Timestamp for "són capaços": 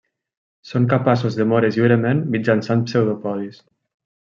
0.69-1.37